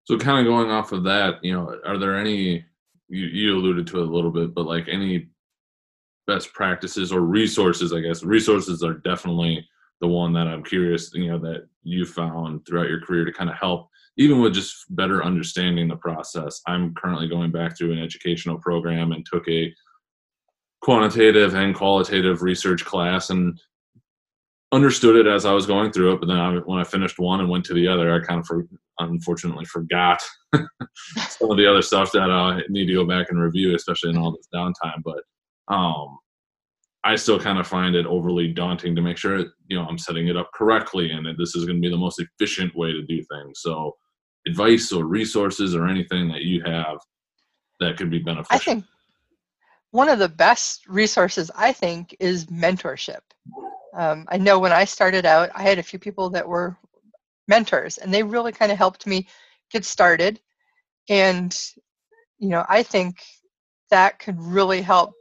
[0.04, 2.66] So, kind of going off of that, you know, are there any,
[3.08, 5.30] you, you alluded to it a little bit, but like any
[6.28, 8.24] best practices or resources, I guess?
[8.24, 9.66] Resources are definitely
[10.02, 13.50] the one that I'm curious, you know, that you found throughout your career to kind
[13.50, 16.62] of help, even with just better understanding the process.
[16.68, 19.74] I'm currently going back through an educational program and took a
[20.82, 23.60] quantitative and qualitative research class and
[24.72, 27.40] understood it as I was going through it, but then I, when I finished one
[27.40, 28.68] and went to the other, I kind of for,
[29.00, 30.22] unfortunately forgot
[30.54, 34.18] some of the other stuff that I need to go back and review, especially in
[34.18, 35.02] all this downtime.
[35.04, 35.24] But
[35.74, 36.18] um,
[37.04, 40.28] I still kind of find it overly daunting to make sure you know I'm setting
[40.28, 43.04] it up correctly and that this is going to be the most efficient way to
[43.04, 43.62] do things.
[43.62, 43.96] So,
[44.48, 46.98] advice or resources or anything that you have
[47.80, 48.56] that could be beneficial.
[48.56, 48.86] I think
[49.92, 53.22] one of the best resources I think is mentorship.
[53.96, 56.78] Um, I know when I started out, I had a few people that were
[57.48, 59.28] mentors, and they really kind of helped me
[59.72, 60.40] get started.
[61.08, 61.58] And,
[62.40, 63.24] you know, I think
[63.90, 65.14] that could really help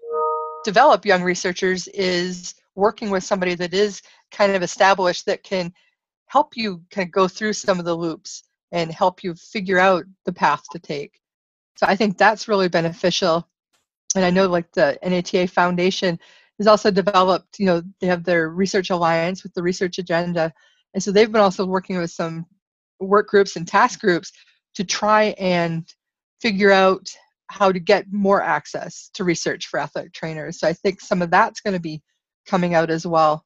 [0.64, 5.72] develop young researchers is working with somebody that is kind of established that can
[6.26, 10.04] help you kind of go through some of the loops and help you figure out
[10.24, 11.20] the path to take.
[11.76, 13.48] So I think that's really beneficial.
[14.14, 16.18] And I know like the NATA Foundation
[16.58, 20.52] has also developed, you know, they have their research alliance with the research agenda.
[20.94, 22.46] And so they've been also working with some
[23.00, 24.32] work groups and task groups
[24.74, 25.86] to try and
[26.40, 27.08] figure out
[27.48, 30.58] how to get more access to research for athletic trainers.
[30.58, 32.02] So I think some of that's going to be
[32.46, 33.44] coming out as well.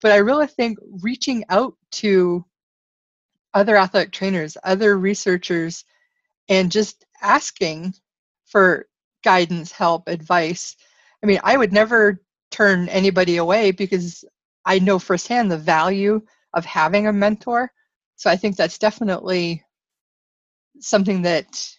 [0.00, 2.44] But I really think reaching out to
[3.54, 5.84] other athletic trainers, other researchers,
[6.48, 7.94] and just asking
[8.46, 8.86] for
[9.24, 10.76] guidance, help, advice.
[11.22, 14.24] I mean, I would never turn anybody away because
[14.64, 16.20] I know firsthand the value
[16.54, 17.70] of having a mentor.
[18.16, 19.64] So I think that's definitely
[20.80, 21.70] something that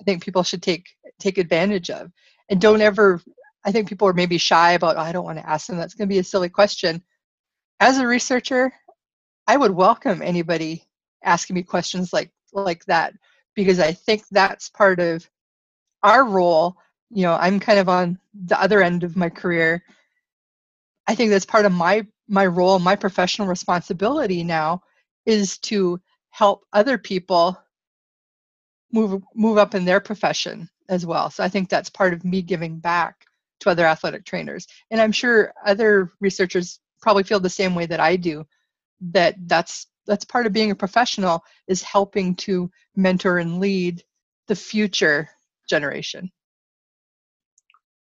[0.00, 2.10] I think people should take take advantage of.
[2.48, 3.20] And don't ever
[3.64, 5.94] I think people are maybe shy about oh, I don't want to ask them that's
[5.94, 7.02] going to be a silly question.
[7.80, 8.72] As a researcher,
[9.50, 10.84] I would welcome anybody
[11.24, 13.14] asking me questions like like that
[13.56, 15.28] because I think that's part of
[16.04, 16.76] our role.
[17.10, 19.82] You know i'm kind of on the other end of my career.
[21.08, 24.82] I think that's part of my my role my professional responsibility now
[25.26, 27.60] is to help other people
[28.92, 31.28] move move up in their profession as well.
[31.28, 33.26] So i think that's part of me giving back
[33.60, 34.68] to other athletic trainers.
[34.92, 38.46] And i'm sure other researchers probably feel the same way that i do
[39.00, 44.02] that that's that's part of being a professional is helping to mentor and lead
[44.48, 45.28] the future
[45.68, 46.30] generation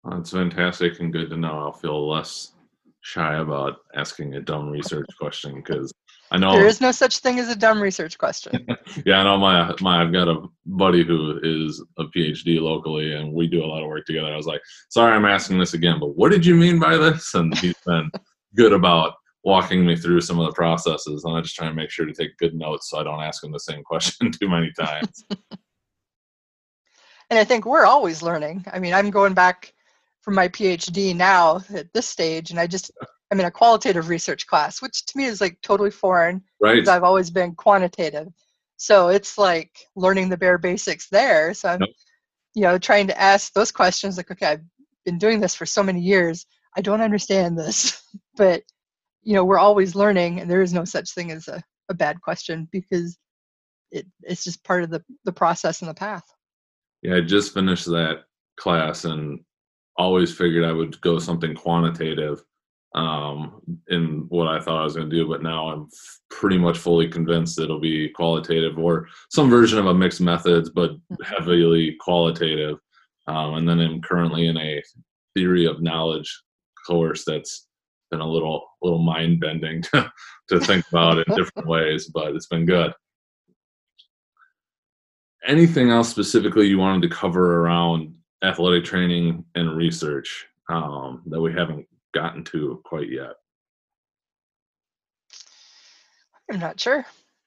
[0.03, 1.59] that's fantastic and good to know.
[1.59, 2.53] I'll feel less
[3.01, 5.91] shy about asking a dumb research question because
[6.31, 8.65] I know there is no such thing as a dumb research question.
[9.05, 13.33] yeah, I know my my I've got a buddy who is a PhD locally, and
[13.33, 14.31] we do a lot of work together.
[14.31, 17.33] I was like, sorry, I'm asking this again, but what did you mean by this?
[17.35, 18.09] And he's been
[18.55, 19.13] good about
[19.43, 22.13] walking me through some of the processes, and I just try to make sure to
[22.13, 25.25] take good notes so I don't ask him the same question too many times.
[27.29, 28.65] and I think we're always learning.
[28.71, 29.73] I mean, I'm going back
[30.21, 32.91] from my PhD now at this stage, and I just
[33.31, 36.43] I'm in a qualitative research class, which to me is like totally foreign.
[36.59, 36.75] Right.
[36.75, 38.27] Because I've always been quantitative,
[38.77, 41.53] so it's like learning the bare basics there.
[41.53, 41.89] So I'm, yep.
[42.55, 44.65] you know, trying to ask those questions like, okay, I've
[45.05, 46.45] been doing this for so many years.
[46.75, 48.03] I don't understand this,
[48.37, 48.63] but
[49.23, 52.21] you know, we're always learning, and there is no such thing as a, a bad
[52.21, 53.17] question because
[53.91, 56.23] it, it's just part of the the process and the path.
[57.01, 58.23] Yeah, I just finished that
[58.57, 59.39] class and
[59.97, 62.43] always figured I would go something quantitative.
[62.93, 66.57] um, in what I thought I was going to do, but now I'm f- pretty
[66.57, 71.23] much fully convinced it'll be qualitative or some version of a mixed methods, but Mm-hmm.
[71.23, 72.77] heavily qualitative.
[73.27, 74.81] Um, and then I'm currently in a
[75.35, 76.29] theory of knowledge
[76.87, 77.67] course that's
[78.11, 80.11] been a little little mind bending to,
[80.49, 82.93] to think about in different ways, but it's been good.
[85.47, 91.51] Anything else specifically you wanted to cover around athletic training and research um, that we
[91.51, 93.33] haven't gotten to quite yet?
[96.51, 97.05] I'm not sure.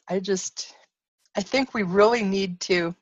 [0.08, 0.74] I just,
[1.36, 2.94] I think we really need to.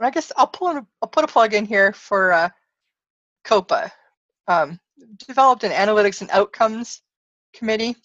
[0.00, 0.70] I guess I'll pull.
[0.70, 2.48] In, I'll put a plug in here for uh,
[3.44, 3.90] COPA,
[4.46, 4.78] um,
[5.26, 7.02] developed an analytics and outcomes
[7.54, 7.96] committee,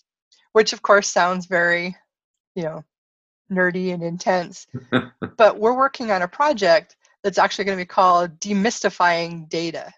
[0.53, 1.95] which of course sounds very,
[2.55, 2.83] you know,
[3.51, 4.67] nerdy and intense.
[5.37, 9.91] but we're working on a project that's actually going to be called demystifying data,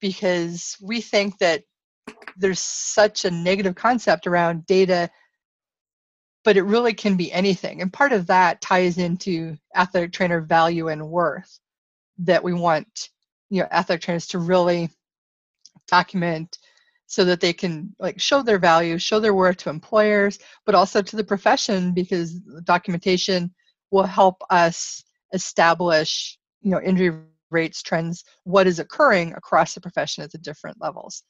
[0.00, 1.62] because we think that
[2.36, 5.10] there's such a negative concept around data
[6.46, 7.82] but it really can be anything.
[7.82, 11.58] And part of that ties into athletic trainer value and worth
[12.18, 13.08] that we want,
[13.50, 14.88] you know, athletic trainers to really
[15.86, 16.58] document
[17.06, 21.00] so that they can like show their value, show their worth to employers, but also
[21.00, 23.52] to the profession because documentation
[23.90, 27.16] will help us establish, you know, injury
[27.50, 31.22] rates, trends, what is occurring across the profession at the different levels.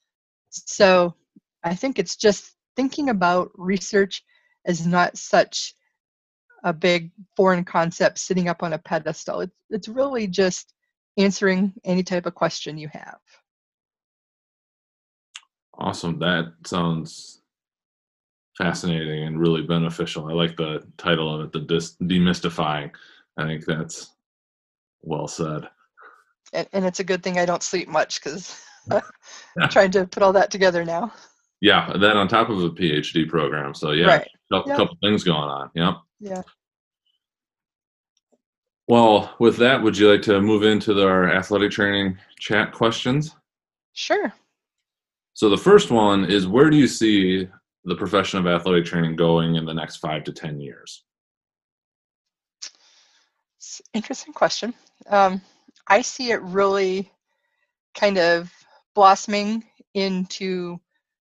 [0.49, 1.15] So
[1.63, 4.23] I think it's just thinking about research
[4.67, 5.75] is not such
[6.65, 9.41] a big foreign concept sitting up on a pedestal.
[9.41, 10.73] It's, it's really just
[11.17, 13.19] answering any type of question you have.
[15.79, 16.19] Awesome.
[16.19, 17.43] That sounds
[18.57, 20.27] fascinating and really beneficial.
[20.29, 22.91] I like the title of it, the dis- demystifying.
[23.37, 24.13] I think that's
[25.03, 25.69] well said.
[26.53, 28.59] And, and it's a good thing I don't sleep much because
[28.91, 29.03] I'm
[29.71, 31.13] trying to put all that together now.
[31.61, 33.75] Yeah, then on top of a PhD program.
[33.75, 34.29] So yeah, Right.
[34.53, 34.77] a Yep.
[34.77, 35.71] couple things going on.
[35.75, 35.95] Yep.
[36.21, 36.43] Yeah.
[38.89, 43.35] Well, with that, would you like to move into the- our athletic training chat questions?
[43.93, 44.33] Sure.
[45.37, 47.47] So the first one is where do you see
[47.85, 51.05] the profession of athletic training going in the next five to ten years?
[53.59, 54.73] It's interesting question.
[55.11, 55.43] Um,
[55.89, 57.13] I see it really
[57.95, 58.51] kind of
[58.95, 60.81] blossoming into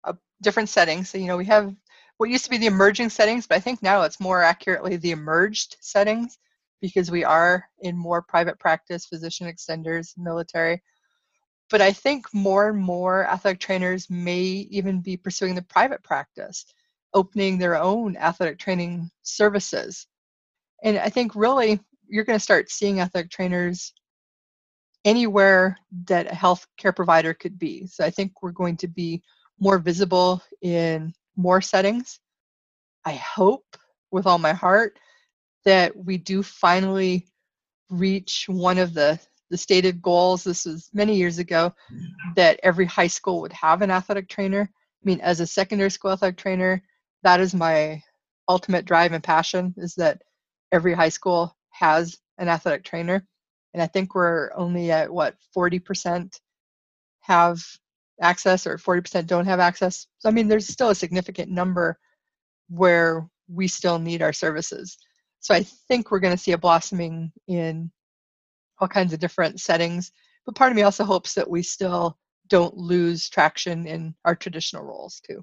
[0.05, 1.09] a different settings.
[1.09, 1.75] So, you know, we have
[2.19, 5.13] what used to be the emerging settings, but I think now it's more accurately the
[5.13, 6.37] emerged settings
[6.83, 10.83] because we are in more private practice, physician extenders, military.
[11.75, 16.67] But I think more and more athletic trainers may even be pursuing the private practice,
[17.15, 20.07] opening their own athletic training services.
[20.85, 23.93] And I think really you're going to start seeing athletic trainers
[25.05, 27.89] anywhere that a healthcare provider could be.
[27.89, 29.21] So I think we're going to be
[29.59, 32.21] more visible in more settings.
[33.05, 33.77] I hope
[34.13, 35.01] with all my heart
[35.65, 37.27] that we do finally
[37.91, 39.19] reach one of the
[39.51, 41.73] the stated goals this was many years ago
[42.37, 44.71] that every high school would have an athletic trainer.
[44.71, 46.83] I mean as a secondary school athletic trainer
[47.23, 48.03] that is my
[48.49, 50.23] ultimate drive and passion is that
[50.73, 53.27] every high school has an athletic trainer.
[53.73, 56.39] And i think we're only at what 40%
[57.21, 57.63] have
[58.21, 60.07] access or 40% don't have access.
[60.19, 61.99] So i mean there's still a significant number
[62.69, 64.97] where we still need our services.
[65.41, 67.91] So i think we're going to see a blossoming in
[68.85, 70.13] all kinds of different settings
[70.47, 72.19] but part of me also hopes that we still
[72.49, 75.43] don't lose traction in our traditional roles too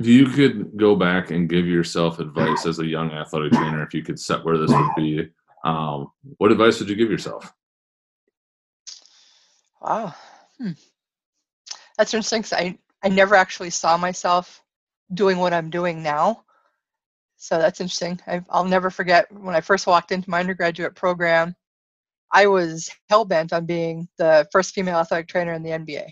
[0.00, 3.92] If you could go back and give yourself advice as a young athletic trainer, if
[3.92, 5.28] you could set where this would be,
[5.62, 7.52] um, what advice would you give yourself?
[9.82, 10.14] Wow.
[10.56, 10.70] Hmm.
[11.98, 14.62] That's interesting I, I never actually saw myself
[15.12, 16.44] doing what I'm doing now.
[17.42, 18.20] So that's interesting.
[18.26, 21.56] i I'll never forget when I first walked into my undergraduate program,
[22.30, 26.10] I was hell bent on being the first female athletic trainer in the NBA.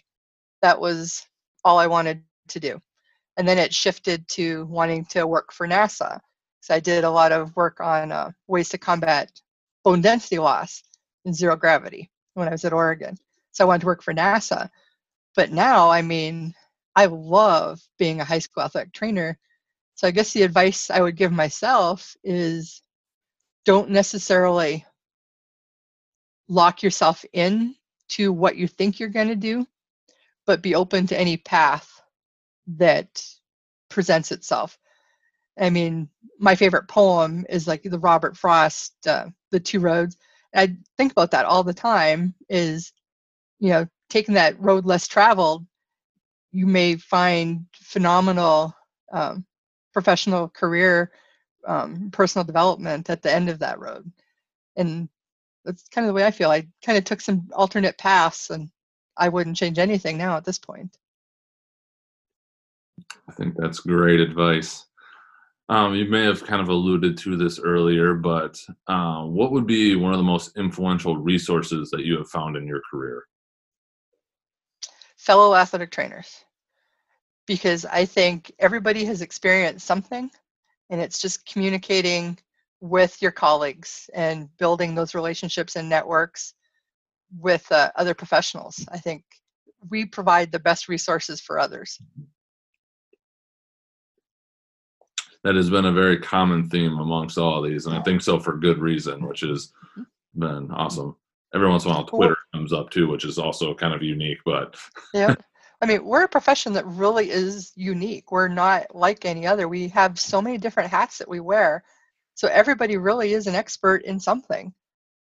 [0.63, 1.27] That was
[1.65, 2.81] all I wanted to do.
[3.37, 6.19] And then it shifted to wanting to work for NASA.
[6.63, 9.31] So I did a lot of work on uh, ways to combat
[9.85, 10.83] bone density loss
[11.27, 13.19] in zero gravity when I was at Oregon.
[13.53, 14.71] So I wanted to work for NASA.
[15.37, 16.55] But now, I mean,
[16.97, 19.39] I love being a high school athletic trainer.
[19.99, 22.83] So I guess the advice I would give myself is
[23.65, 24.87] don't necessarily
[26.47, 27.75] lock yourself in
[28.11, 29.67] to what you think you're going to do,
[30.47, 32.01] but be open to any path
[32.69, 33.25] that
[33.91, 34.79] presents itself.
[35.59, 40.17] I mean, my favorite poem is like the Robert Frost, uh, The Two Roads.
[40.55, 42.93] I think about that all the time is,
[43.59, 45.67] you know, taking that road less traveled,
[46.53, 48.73] you may find phenomenal
[49.13, 49.45] um,
[49.99, 51.11] professional career,
[51.67, 54.13] um, personal development at the end of that road.
[54.77, 55.09] And
[55.65, 56.53] that's kind of the way I feel.
[56.53, 58.71] I kind of took some alternate paths, and
[59.17, 60.97] I wouldn't change anything now at this point.
[63.29, 64.87] I think that's great advice.
[65.69, 69.97] Um, you may have kind of alluded to this earlier, but uh, what would be
[69.97, 73.25] one of the most influential resources that you have found in your career?
[75.17, 76.45] Fellow athletic trainers.
[77.49, 80.31] Because I think everybody has experienced something,
[80.91, 82.39] and it's just communicating
[82.81, 86.55] with your colleagues and building those relationships and networks
[87.41, 88.87] with uh, other professionals.
[88.93, 89.25] I think
[89.91, 91.99] we provide the best resources for others.
[95.45, 98.39] that has been a very common theme amongst all of these, and I think so
[98.39, 99.73] for good reason, which has
[100.37, 101.17] been awesome.
[101.55, 104.39] Every once in a while, Twitter comes up too, which is also kind of unique.
[104.45, 104.77] But
[105.15, 105.35] yeah,
[105.81, 108.33] I mean, we're a profession that really is unique.
[108.33, 109.69] We're not like any other.
[109.69, 111.85] We have so many different hats that we wear,
[112.35, 114.75] so everybody really is an expert in something.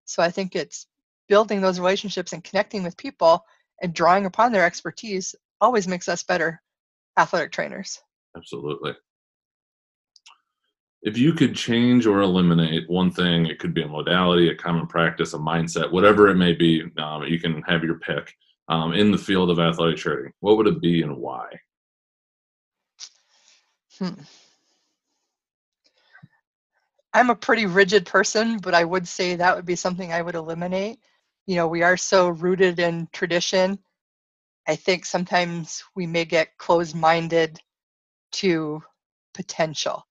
[0.06, 0.88] So I think it's
[1.28, 3.46] building those relationships and connecting with people
[3.82, 6.62] and drawing upon their expertise always makes us better
[7.18, 8.00] athletic trainers.
[8.36, 8.94] Absolutely
[11.08, 14.88] if you could change or eliminate one thing, it could be a modality, a common
[14.88, 18.36] practice, a mindset, whatever it may be, um, you can have your pick
[18.70, 20.34] um, in the field of athletic training.
[20.42, 21.48] What would it be and why?
[24.00, 24.22] Hmm.
[27.14, 30.36] I'm a pretty rigid person, but I would say that would be something I would
[30.36, 31.00] eliminate.
[31.48, 33.80] You know, we are so rooted in tradition.
[34.68, 37.60] I think sometimes we may get closed minded
[38.34, 38.84] to
[39.34, 40.04] potential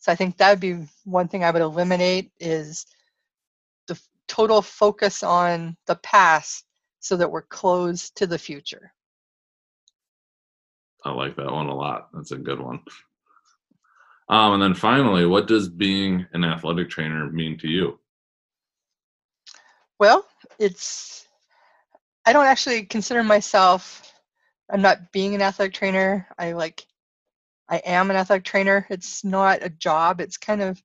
[0.00, 2.86] so I think that would be one thing I would eliminate is
[3.88, 6.64] the total focus on the past
[7.00, 8.92] so that we're closed to the future.
[11.04, 12.08] I like that one a lot.
[12.12, 12.80] That's a good one.
[14.28, 17.98] Um, and then finally, what does being an athletic trainer mean to you?
[19.98, 20.24] Well,
[20.58, 21.26] it's,
[22.24, 24.10] I don't actually consider myself,
[24.72, 26.28] I'm not being an athletic trainer.
[26.38, 26.86] I like
[27.68, 28.86] I am an athletic trainer.
[28.90, 30.20] It's not a job.
[30.20, 30.82] It's kind of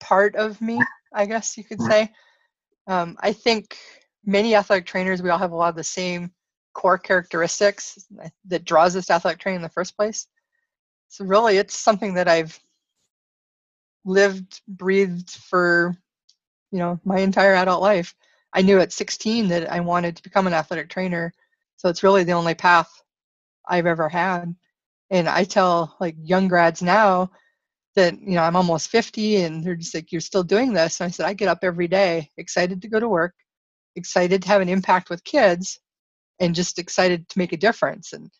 [0.00, 0.80] part of me,
[1.12, 2.12] I guess you could say.
[2.86, 3.76] Um, I think
[4.24, 6.32] many athletic trainers, we all have a lot of the same
[6.72, 8.06] core characteristics
[8.46, 10.26] that draws us to athletic training in the first place.
[11.08, 12.58] So really, it's something that I've
[14.04, 15.96] lived, breathed for,
[16.70, 18.14] you know, my entire adult life.
[18.52, 21.32] I knew at 16 that I wanted to become an athletic trainer.
[21.76, 22.90] So it's really the only path
[23.66, 24.54] I've ever had
[25.10, 27.30] and i tell like young grads now
[27.96, 31.08] that you know i'm almost 50 and they're just like you're still doing this and
[31.08, 33.34] i said i get up every day excited to go to work
[34.00, 35.78] excited to have an impact with kids
[36.40, 38.12] and just excited to make a difference?
[38.12, 38.30] And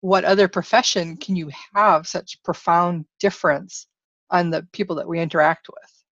[0.00, 3.86] what other profession can you have such profound difference
[4.30, 6.04] on the people that we interact with?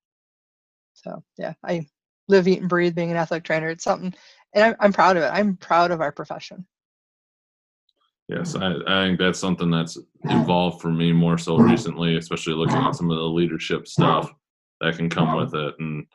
[0.95, 1.87] So yeah i
[2.29, 3.69] live eat and breathe being an athletic trainer.
[3.69, 4.13] It's something
[4.55, 5.31] and i'm, I'm proud of it.
[5.33, 6.67] I'm proud of our profession.
[8.29, 12.77] Yes, I, I think that's something that's evolved for me more so recently, especially looking
[12.77, 14.33] at some of the leadership stuff
[14.81, 16.07] that can come with it, and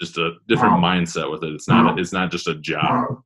[0.00, 1.52] just a different mindset with it.
[1.52, 3.22] It's not it's not just a job.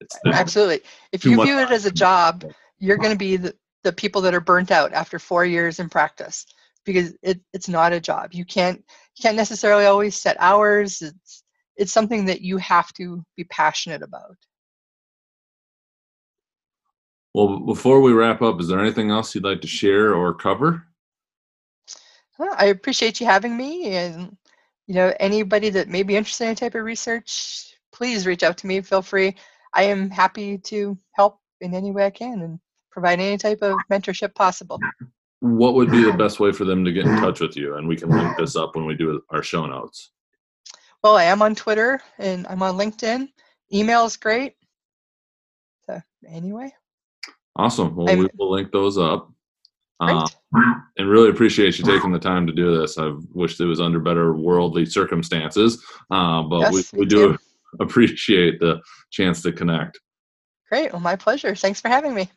[0.00, 0.80] It's absolutely.
[1.12, 2.44] If you view it as a job,
[2.78, 5.88] you're going to be the, the people that are burnt out after four years in
[5.88, 6.44] practice
[6.84, 8.32] because it, it's not a job.
[8.32, 11.00] You can't you can't necessarily always set hours.
[11.02, 11.44] It's
[11.76, 14.36] it's something that you have to be passionate about.
[17.34, 20.86] Well, before we wrap up, is there anything else you'd like to share or cover?
[22.38, 24.36] Well, I appreciate you having me, and
[24.92, 28.58] you know anybody that may be interested in any type of research, please reach out
[28.58, 28.82] to me.
[28.82, 29.34] Feel free.
[29.72, 33.78] I am happy to help in any way I can and provide any type of
[33.90, 34.78] mentorship possible.
[35.40, 37.76] What would be the best way for them to get in touch with you?
[37.76, 40.10] And we can link this up when we do our show notes.
[41.02, 43.28] Well, I am on Twitter and I'm on LinkedIn.
[43.72, 44.56] Email is great.
[45.86, 46.70] So, anyway.
[47.56, 47.96] Awesome.
[47.96, 49.32] Well, I'm, we will link those up.
[50.02, 50.28] Uh,
[50.98, 52.98] and really appreciate you taking the time to do this.
[52.98, 57.38] I wish it was under better worldly circumstances, uh, but yes, we, we do
[57.80, 58.80] appreciate the
[59.10, 60.00] chance to connect.
[60.68, 60.92] Great.
[60.92, 61.54] Well, my pleasure.
[61.54, 62.30] Thanks for having me.